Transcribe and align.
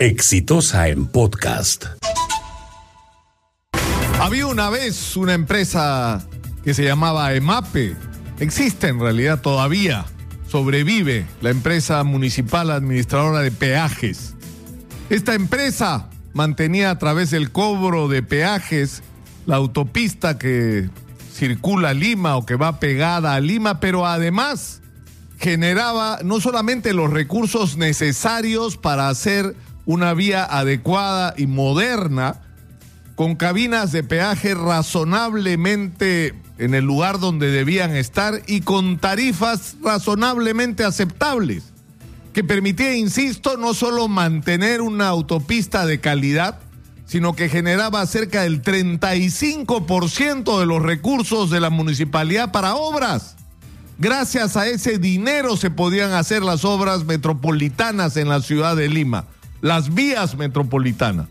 Exitosa 0.00 0.88
en 0.88 1.04
podcast. 1.04 1.84
Había 4.18 4.46
una 4.46 4.70
vez 4.70 5.14
una 5.18 5.34
empresa 5.34 6.26
que 6.64 6.72
se 6.72 6.84
llamaba 6.84 7.34
EMAPE. 7.34 7.96
Existe 8.38 8.88
en 8.88 8.98
realidad 8.98 9.42
todavía. 9.42 10.06
Sobrevive 10.48 11.26
la 11.42 11.50
empresa 11.50 12.02
municipal 12.02 12.70
administradora 12.70 13.40
de 13.40 13.50
peajes. 13.50 14.36
Esta 15.10 15.34
empresa 15.34 16.08
mantenía 16.32 16.92
a 16.92 16.98
través 16.98 17.30
del 17.30 17.52
cobro 17.52 18.08
de 18.08 18.22
peajes 18.22 19.02
la 19.44 19.56
autopista 19.56 20.38
que 20.38 20.88
circula 21.30 21.90
a 21.90 21.94
Lima 21.94 22.38
o 22.38 22.46
que 22.46 22.56
va 22.56 22.80
pegada 22.80 23.34
a 23.34 23.40
Lima, 23.40 23.80
pero 23.80 24.06
además 24.06 24.80
generaba 25.38 26.20
no 26.24 26.40
solamente 26.40 26.94
los 26.94 27.10
recursos 27.10 27.76
necesarios 27.76 28.78
para 28.78 29.10
hacer 29.10 29.54
una 29.90 30.14
vía 30.14 30.44
adecuada 30.44 31.34
y 31.36 31.48
moderna, 31.48 32.36
con 33.16 33.34
cabinas 33.34 33.90
de 33.90 34.04
peaje 34.04 34.54
razonablemente 34.54 36.32
en 36.58 36.74
el 36.74 36.84
lugar 36.84 37.18
donde 37.18 37.50
debían 37.50 37.96
estar 37.96 38.40
y 38.46 38.60
con 38.60 38.98
tarifas 38.98 39.76
razonablemente 39.82 40.84
aceptables, 40.84 41.64
que 42.32 42.44
permitía, 42.44 42.94
insisto, 42.94 43.56
no 43.56 43.74
solo 43.74 44.06
mantener 44.06 44.80
una 44.80 45.08
autopista 45.08 45.86
de 45.86 45.98
calidad, 45.98 46.60
sino 47.04 47.34
que 47.34 47.48
generaba 47.48 48.06
cerca 48.06 48.42
del 48.42 48.62
35% 48.62 50.60
de 50.60 50.66
los 50.66 50.80
recursos 50.80 51.50
de 51.50 51.58
la 51.58 51.70
municipalidad 51.70 52.52
para 52.52 52.76
obras. 52.76 53.34
Gracias 53.98 54.56
a 54.56 54.68
ese 54.68 54.98
dinero 54.98 55.56
se 55.56 55.72
podían 55.72 56.12
hacer 56.12 56.44
las 56.44 56.64
obras 56.64 57.04
metropolitanas 57.06 58.16
en 58.16 58.28
la 58.28 58.40
ciudad 58.40 58.76
de 58.76 58.88
Lima 58.88 59.26
las 59.60 59.94
vías 59.94 60.36
metropolitanas. 60.36 61.26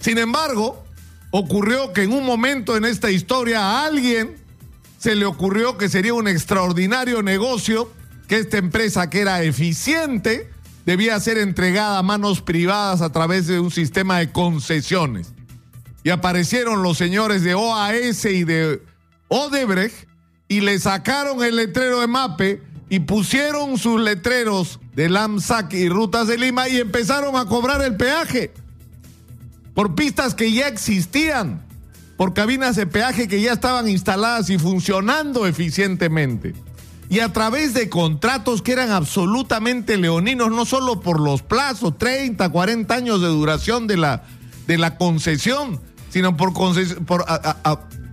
Sin 0.00 0.18
embargo, 0.18 0.84
ocurrió 1.30 1.92
que 1.92 2.02
en 2.02 2.12
un 2.12 2.24
momento 2.24 2.76
en 2.76 2.84
esta 2.84 3.10
historia 3.10 3.60
a 3.60 3.86
alguien 3.86 4.36
se 4.98 5.14
le 5.14 5.26
ocurrió 5.26 5.76
que 5.76 5.88
sería 5.88 6.14
un 6.14 6.28
extraordinario 6.28 7.22
negocio 7.22 7.90
que 8.28 8.38
esta 8.38 8.58
empresa 8.58 9.10
que 9.10 9.20
era 9.20 9.42
eficiente 9.42 10.50
debía 10.84 11.18
ser 11.20 11.38
entregada 11.38 11.98
a 11.98 12.02
manos 12.02 12.40
privadas 12.40 13.02
a 13.02 13.10
través 13.10 13.46
de 13.46 13.60
un 13.60 13.70
sistema 13.70 14.18
de 14.18 14.30
concesiones. 14.32 15.32
Y 16.04 16.10
aparecieron 16.10 16.82
los 16.82 16.96
señores 16.96 17.42
de 17.42 17.54
OAS 17.54 18.24
y 18.24 18.44
de 18.44 18.80
Odebrecht 19.28 20.08
y 20.48 20.60
le 20.60 20.78
sacaron 20.78 21.42
el 21.42 21.56
letrero 21.56 22.00
de 22.00 22.06
MAPE 22.06 22.62
y 22.88 23.00
pusieron 23.00 23.78
sus 23.78 24.00
letreros 24.00 24.78
de 24.96 25.10
LAMSAC 25.10 25.74
y 25.74 25.88
Rutas 25.90 26.26
de 26.26 26.38
Lima 26.38 26.70
y 26.70 26.78
empezaron 26.78 27.36
a 27.36 27.44
cobrar 27.44 27.82
el 27.82 27.96
peaje 27.96 28.50
por 29.74 29.94
pistas 29.94 30.34
que 30.34 30.50
ya 30.50 30.68
existían, 30.68 31.62
por 32.16 32.32
cabinas 32.32 32.76
de 32.76 32.86
peaje 32.86 33.28
que 33.28 33.42
ya 33.42 33.52
estaban 33.52 33.88
instaladas 33.88 34.48
y 34.48 34.58
funcionando 34.58 35.46
eficientemente. 35.46 36.54
Y 37.10 37.20
a 37.20 37.30
través 37.30 37.74
de 37.74 37.90
contratos 37.90 38.62
que 38.62 38.72
eran 38.72 38.90
absolutamente 38.90 39.98
leoninos, 39.98 40.50
no 40.50 40.64
solo 40.64 40.98
por 41.00 41.20
los 41.20 41.42
plazos, 41.42 41.98
30, 41.98 42.48
40 42.48 42.94
años 42.94 43.20
de 43.20 43.28
duración 43.28 43.86
de 43.86 43.98
la, 43.98 44.24
de 44.66 44.78
la 44.78 44.96
concesión, 44.96 45.78
sino 46.08 46.38
por, 46.38 46.54
por 47.04 47.26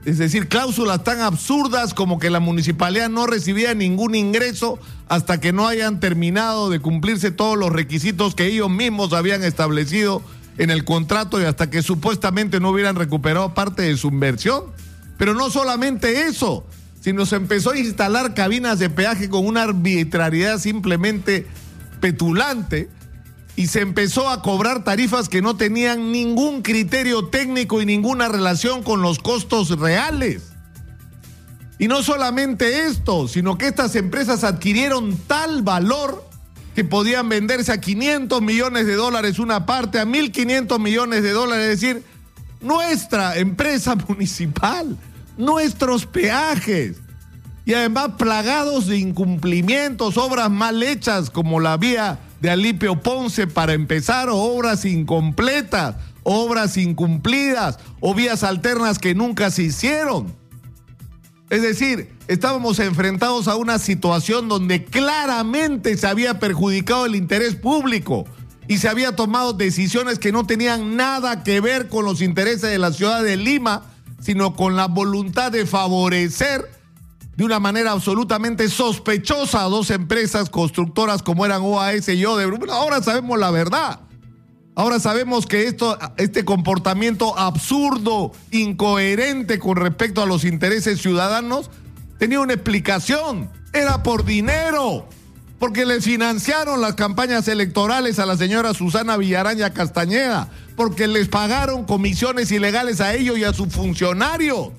es 0.05 0.17
decir, 0.17 0.49
cláusulas 0.49 1.03
tan 1.03 1.21
absurdas 1.21 1.93
como 1.93 2.19
que 2.19 2.29
la 2.29 2.41
municipalidad 2.41 3.09
no 3.09 3.25
recibía 3.25 3.73
ningún 3.73 4.15
ingreso 4.15 4.77
hasta 5.07 5.39
que 5.39 5.53
no 5.53 5.67
hayan 5.67 5.99
terminado 5.99 6.69
de 6.69 6.79
cumplirse 6.79 7.31
todos 7.31 7.57
los 7.57 7.71
requisitos 7.71 8.35
que 8.35 8.47
ellos 8.47 8.69
mismos 8.69 9.13
habían 9.13 9.43
establecido 9.43 10.21
en 10.57 10.69
el 10.69 10.83
contrato 10.83 11.41
y 11.41 11.45
hasta 11.45 11.69
que 11.69 11.81
supuestamente 11.81 12.59
no 12.59 12.69
hubieran 12.69 12.95
recuperado 12.95 13.53
parte 13.53 13.83
de 13.83 13.95
su 13.95 14.09
inversión. 14.09 14.63
Pero 15.17 15.33
no 15.33 15.49
solamente 15.49 16.23
eso, 16.23 16.65
sino 16.99 17.25
se 17.25 17.37
empezó 17.37 17.71
a 17.71 17.77
instalar 17.77 18.33
cabinas 18.33 18.80
de 18.80 18.89
peaje 18.89 19.30
con 19.30 19.45
una 19.45 19.63
arbitrariedad 19.63 20.59
simplemente 20.59 21.47
petulante 22.02 22.89
y 23.55 23.67
se 23.67 23.81
empezó 23.81 24.30
a 24.30 24.41
cobrar 24.41 24.83
tarifas 24.83 25.30
que 25.30 25.41
no 25.41 25.55
tenían 25.55 26.11
ningún 26.11 26.61
criterio 26.61 27.27
técnico 27.27 27.81
y 27.81 27.86
ninguna 27.86 28.27
relación 28.27 28.81
con 28.83 29.02
los 29.02 29.19
costos 29.19 29.69
reales. 29.80 30.53
Y 31.77 31.87
no 31.87 32.02
solamente 32.02 32.87
esto, 32.87 33.27
sino 33.27 33.58
que 33.58 33.67
estas 33.67 33.95
empresas 33.95 34.43
adquirieron 34.43 35.17
tal 35.27 35.61
valor 35.61 36.27
que 36.75 36.83
podían 36.83 37.30
venderse 37.30 37.71
a 37.71 37.80
500 37.80 38.42
millones 38.42 38.87
de 38.87 38.95
dólares 38.95 39.37
una 39.37 39.65
parte, 39.65 39.99
a 39.99 40.05
1.500 40.05 40.80
millones 40.80 41.21
de 41.21 41.31
dólares, 41.31 41.65
es 41.65 41.81
decir, 41.81 42.03
nuestra 42.61 43.37
empresa 43.37 43.95
municipal, 44.08 44.97
nuestros 45.37 46.08
peajes, 46.08 46.97
y 47.65 47.75
además 47.75 48.11
plagados 48.17 48.87
de 48.87 48.97
incumplimientos, 48.97 50.17
obras 50.17 50.49
mal 50.49 50.81
hechas 50.81 51.30
como 51.30 51.59
la 51.59 51.77
vía 51.77 52.19
de 52.43 52.49
Alipio 52.49 52.99
Ponce 52.99 53.48
para 53.48 53.71
empezar, 53.71 54.27
obras 54.30 54.83
incompletas, 54.83 55.95
obras 56.23 56.76
incumplidas 56.76 57.80
o 58.02 58.14
vías 58.14 58.43
alternas 58.43 58.99
que 58.99 59.15
nunca 59.15 59.49
se 59.49 59.64
hicieron. 59.64 60.36
Es 61.49 61.61
decir, 61.61 62.09
estábamos 62.27 62.80
enfrentados 62.80 63.48
a 63.48 63.55
una 63.55 63.80
situación 63.80 64.49
donde 64.49 64.83
claramente 64.83 65.95
se 65.95 66.05
había 66.05 66.39
perjudicado 66.39 67.05
el 67.05 67.15
interés 67.15 67.55
público 67.55 68.26
y 68.67 68.80
se 68.80 68.89
había 68.89 69.15
tomado 69.15 69.54
decisiones 69.54 70.20
que 70.20 70.33
no 70.33 70.45
tenían 70.45 70.98
nada 70.98 71.43
que 71.45 71.61
ver 71.61 71.87
con 71.87 72.04
los 72.04 72.21
intereses 72.21 72.70
de 72.70 72.77
la 72.77 72.92
ciudad 72.92 73.23
de 73.23 73.37
Lima, 73.37 73.83
sino 74.20 74.54
con 74.54 74.75
la 74.75 74.87
voluntad 74.87 75.49
de 75.49 75.65
favorecer 75.65 76.70
de 77.36 77.44
una 77.44 77.60
manera 77.60 77.92
absolutamente 77.92 78.70
sospechosa 78.70 79.64
a 79.64 79.70
dos 79.70 79.89
empresas 79.89 80.49
constructoras 80.49 81.23
como 81.23 81.45
eran 81.45 81.61
OAS 81.61 82.08
y 82.10 82.26
Odebrecht. 82.26 82.70
Ahora 82.70 83.02
sabemos 83.02 83.39
la 83.39 83.52
verdad. 83.52 84.02
Ahora 84.76 84.99
sabemos 84.99 85.45
que 85.45 85.67
esto, 85.67 85.98
este 86.17 86.45
comportamiento 86.45 87.38
absurdo, 87.38 88.32
incoherente 88.52 89.60
con 89.60 89.77
respecto 89.77 90.22
a 90.22 90.26
los 90.26 90.45
intereses 90.45 91.02
ciudadanos, 91.02 91.70
tenía 92.17 92.39
una 92.39 92.54
explicación. 92.54 93.52
Era 93.72 94.04
por 94.04 94.26
dinero. 94.26 95.08
Porque 95.60 95.86
le 95.86 96.02
financiaron 96.02 96.82
las 96.82 96.95
campañas 96.95 97.48
electorales 97.48 98.20
a 98.20 98.26
la 98.26 98.36
señora 98.36 98.73
Susana 98.73 99.16
Villaraña 99.16 99.73
Castañeda. 99.73 100.49
Porque 100.76 101.08
les 101.08 101.30
pagaron 101.30 101.86
comisiones 101.86 102.52
ilegales 102.52 102.99
a 102.99 103.14
ellos 103.14 103.38
y 103.38 103.43
a 103.43 103.54
sus 103.54 103.70
funcionarios 103.70 104.72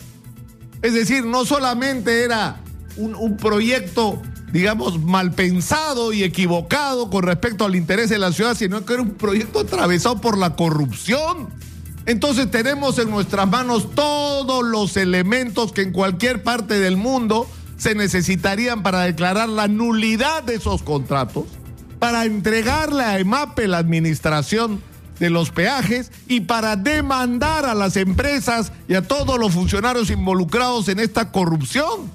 es 0.84 0.92
decir, 0.92 1.24
no 1.24 1.46
solamente 1.46 2.24
era 2.24 2.58
un, 2.98 3.38
proyecto, 3.38 4.20
digamos, 4.52 5.02
mal 5.02 5.32
pensado 5.32 6.12
y 6.12 6.22
equivocado 6.22 7.08
con 7.08 7.22
respecto 7.22 7.64
al 7.64 7.74
interés 7.74 8.10
de 8.10 8.18
la 8.18 8.32
ciudad, 8.32 8.54
sino 8.54 8.84
que 8.84 8.92
era 8.92 9.02
un 9.02 9.14
proyecto 9.14 9.60
atravesado 9.60 10.20
por 10.20 10.36
la 10.36 10.56
corrupción. 10.56 11.48
Entonces 12.04 12.50
tenemos 12.50 12.98
en 12.98 13.08
nuestras 13.08 13.48
manos 13.48 13.94
todos 13.94 14.62
los 14.62 14.98
elementos 14.98 15.72
que 15.72 15.80
en 15.80 15.92
cualquier 15.92 16.42
parte 16.42 16.78
del 16.78 16.98
mundo 16.98 17.48
se 17.78 17.94
necesitarían 17.94 18.82
para 18.82 19.04
declarar 19.04 19.48
la 19.48 19.68
nulidad 19.68 20.42
de 20.42 20.56
esos 20.56 20.82
contratos, 20.82 21.44
para 21.98 22.26
entregarle 22.26 23.04
a 23.04 23.18
EMAPE 23.18 23.68
la 23.68 23.78
administración 23.78 24.82
de 25.18 25.30
los 25.30 25.50
peajes 25.50 26.10
y 26.28 26.40
para 26.40 26.76
demandar 26.76 27.66
a 27.66 27.74
las 27.74 27.96
empresas 27.96 28.72
y 28.88 28.94
a 28.94 29.02
todos 29.02 29.38
los 29.38 29.52
funcionarios 29.52 30.10
involucrados 30.10 30.88
en 30.88 30.98
esta 30.98 31.30
corrupción. 31.30 32.10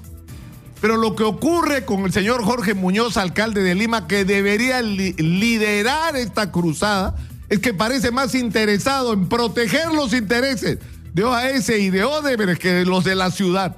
Pero 0.80 0.96
lo 0.96 1.14
que 1.14 1.24
ocurre 1.24 1.84
con 1.84 2.00
el 2.00 2.12
señor 2.12 2.42
Jorge 2.42 2.74
Muñoz, 2.74 3.16
alcalde 3.16 3.62
de 3.62 3.74
Lima, 3.74 4.06
que 4.06 4.24
debería 4.24 4.80
liderar 4.80 6.16
esta 6.16 6.50
cruzada, 6.50 7.16
es 7.50 7.58
que 7.58 7.74
parece 7.74 8.10
más 8.10 8.34
interesado 8.34 9.12
en 9.12 9.28
proteger 9.28 9.88
los 9.92 10.14
intereses 10.14 10.78
de 11.12 11.24
OAS 11.24 11.68
y 11.68 11.90
de 11.90 12.04
Odebrecht 12.04 12.62
que 12.62 12.84
los 12.84 13.04
de 13.04 13.14
la 13.14 13.30
ciudad. 13.30 13.76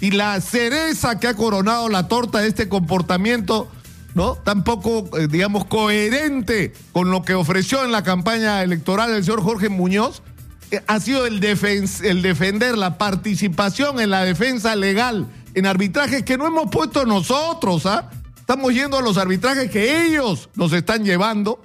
Y 0.00 0.10
la 0.10 0.40
cereza 0.40 1.18
que 1.18 1.26
ha 1.26 1.34
coronado 1.34 1.88
la 1.88 2.06
torta 2.06 2.40
de 2.40 2.48
este 2.48 2.68
comportamiento 2.68 3.68
¿no? 4.16 4.34
Tampoco, 4.34 5.10
eh, 5.18 5.28
digamos, 5.28 5.66
coherente 5.66 6.72
con 6.92 7.10
lo 7.10 7.22
que 7.22 7.34
ofreció 7.34 7.84
en 7.84 7.92
la 7.92 8.02
campaña 8.02 8.62
electoral 8.62 9.10
el 9.14 9.22
señor 9.22 9.42
Jorge 9.42 9.68
Muñoz, 9.68 10.22
eh, 10.70 10.82
ha 10.86 11.00
sido 11.00 11.26
el, 11.26 11.44
el 11.44 12.22
defender 12.22 12.78
la 12.78 12.96
participación 12.96 14.00
en 14.00 14.08
la 14.08 14.24
defensa 14.24 14.74
legal 14.74 15.26
en 15.54 15.66
arbitrajes 15.66 16.22
que 16.22 16.38
no 16.38 16.46
hemos 16.46 16.70
puesto 16.70 17.04
nosotros, 17.04 17.84
¿ah? 17.84 18.10
Estamos 18.38 18.72
yendo 18.72 18.96
a 18.96 19.02
los 19.02 19.18
arbitrajes 19.18 19.70
que 19.70 20.06
ellos 20.06 20.48
nos 20.54 20.72
están 20.72 21.04
llevando 21.04 21.62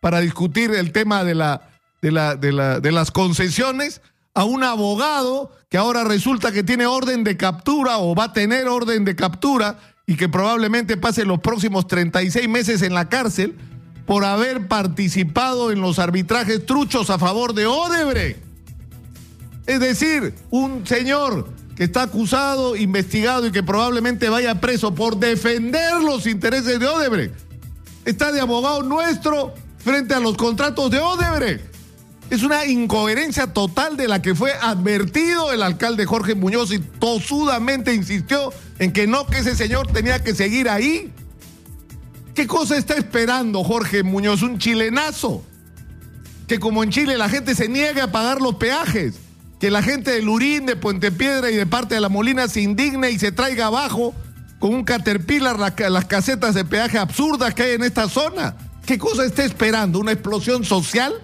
para 0.00 0.20
discutir 0.20 0.72
el 0.72 0.92
tema 0.92 1.24
de, 1.24 1.34
la, 1.34 1.70
de, 2.02 2.12
la, 2.12 2.36
de, 2.36 2.52
la, 2.52 2.78
de 2.78 2.92
las 2.92 3.10
concesiones 3.10 4.02
a 4.34 4.44
un 4.44 4.64
abogado 4.64 5.50
que 5.70 5.78
ahora 5.78 6.04
resulta 6.04 6.52
que 6.52 6.62
tiene 6.62 6.84
orden 6.84 7.24
de 7.24 7.38
captura 7.38 7.98
o 7.98 8.14
va 8.14 8.24
a 8.24 8.32
tener 8.34 8.68
orden 8.68 9.06
de 9.06 9.16
captura 9.16 9.78
y 10.06 10.16
que 10.16 10.28
probablemente 10.28 10.96
pase 10.96 11.24
los 11.24 11.40
próximos 11.40 11.88
36 11.88 12.48
meses 12.48 12.82
en 12.82 12.94
la 12.94 13.08
cárcel 13.08 13.56
por 14.06 14.24
haber 14.24 14.68
participado 14.68 15.72
en 15.72 15.80
los 15.80 15.98
arbitrajes 15.98 16.64
truchos 16.64 17.10
a 17.10 17.18
favor 17.18 17.54
de 17.54 17.66
Odebrecht. 17.66 18.38
Es 19.66 19.80
decir, 19.80 20.32
un 20.50 20.86
señor 20.86 21.48
que 21.74 21.82
está 21.84 22.02
acusado, 22.02 22.76
investigado 22.76 23.48
y 23.48 23.50
que 23.50 23.64
probablemente 23.64 24.28
vaya 24.28 24.60
preso 24.60 24.94
por 24.94 25.18
defender 25.18 25.94
los 26.00 26.26
intereses 26.28 26.78
de 26.78 26.86
Odebrecht, 26.86 27.34
está 28.04 28.30
de 28.30 28.40
abogado 28.40 28.84
nuestro 28.84 29.54
frente 29.78 30.14
a 30.14 30.20
los 30.20 30.36
contratos 30.36 30.88
de 30.88 31.00
Odebrecht. 31.00 31.75
Es 32.28 32.42
una 32.42 32.66
incoherencia 32.66 33.52
total 33.52 33.96
de 33.96 34.08
la 34.08 34.20
que 34.20 34.34
fue 34.34 34.52
advertido 34.52 35.52
el 35.52 35.62
alcalde 35.62 36.06
Jorge 36.06 36.34
Muñoz 36.34 36.72
y 36.72 36.80
tosudamente 36.80 37.94
insistió 37.94 38.52
en 38.80 38.92
que 38.92 39.06
no, 39.06 39.26
que 39.26 39.38
ese 39.38 39.54
señor 39.54 39.86
tenía 39.92 40.22
que 40.22 40.34
seguir 40.34 40.68
ahí. 40.68 41.12
¿Qué 42.34 42.46
cosa 42.46 42.76
está 42.76 42.94
esperando 42.94 43.62
Jorge 43.62 44.02
Muñoz? 44.02 44.42
Un 44.42 44.58
chilenazo. 44.58 45.44
Que 46.48 46.58
como 46.58 46.82
en 46.82 46.90
Chile 46.90 47.16
la 47.16 47.28
gente 47.28 47.54
se 47.54 47.68
niegue 47.68 48.00
a 48.00 48.10
pagar 48.10 48.40
los 48.40 48.56
peajes. 48.56 49.14
Que 49.60 49.70
la 49.70 49.82
gente 49.82 50.10
de 50.10 50.22
Lurín, 50.22 50.66
de 50.66 50.76
Puente 50.76 51.12
Piedra 51.12 51.50
y 51.50 51.56
de 51.56 51.64
parte 51.64 51.94
de 51.94 52.00
la 52.00 52.08
Molina 52.08 52.48
se 52.48 52.60
indigne 52.60 53.10
y 53.10 53.18
se 53.18 53.32
traiga 53.32 53.66
abajo 53.66 54.14
con 54.58 54.74
un 54.74 54.84
caterpillar 54.84 55.58
las, 55.58 55.74
las 55.78 56.04
casetas 56.06 56.54
de 56.54 56.64
peaje 56.64 56.98
absurdas 56.98 57.54
que 57.54 57.62
hay 57.62 57.72
en 57.74 57.84
esta 57.84 58.08
zona. 58.08 58.56
¿Qué 58.84 58.98
cosa 58.98 59.24
está 59.24 59.44
esperando? 59.44 59.98
¿Una 60.00 60.12
explosión 60.12 60.64
social 60.64 61.14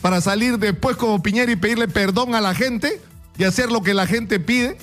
para 0.00 0.20
salir 0.20 0.58
después 0.58 0.96
como 0.96 1.22
Piñera 1.22 1.50
y 1.50 1.56
pedirle 1.56 1.88
perdón 1.88 2.34
a 2.34 2.40
la 2.40 2.54
gente 2.54 3.00
y 3.36 3.44
hacer 3.44 3.70
lo 3.70 3.82
que 3.82 3.94
la 3.94 4.06
gente 4.06 4.40
pide? 4.40 4.76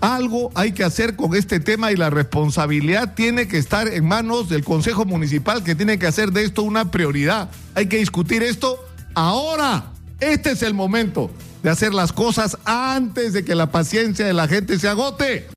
Algo 0.00 0.50
hay 0.54 0.72
que 0.72 0.82
hacer 0.82 1.14
con 1.14 1.36
este 1.36 1.60
tema 1.60 1.92
y 1.92 1.96
la 1.96 2.08
responsabilidad 2.08 3.14
tiene 3.14 3.48
que 3.48 3.58
estar 3.58 3.86
en 3.88 4.06
manos 4.06 4.48
del 4.48 4.64
Consejo 4.64 5.04
Municipal 5.04 5.62
que 5.62 5.74
tiene 5.74 5.98
que 5.98 6.06
hacer 6.06 6.32
de 6.32 6.44
esto 6.44 6.62
una 6.62 6.90
prioridad. 6.90 7.50
Hay 7.74 7.86
que 7.86 7.98
discutir 7.98 8.42
esto 8.42 8.82
ahora. 9.14 9.92
Este 10.20 10.52
es 10.52 10.62
el 10.62 10.72
momento 10.72 11.30
de 11.62 11.70
hacer 11.70 11.92
las 11.92 12.12
cosas 12.12 12.56
antes 12.64 13.34
de 13.34 13.44
que 13.44 13.54
la 13.54 13.70
paciencia 13.70 14.26
de 14.26 14.32
la 14.32 14.48
gente 14.48 14.78
se 14.78 14.88
agote. 14.88 15.48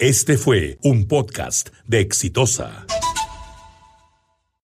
Este 0.00 0.36
fue 0.36 0.78
un 0.82 1.06
podcast 1.06 1.68
de 1.86 2.00
Exitosa. 2.00 2.84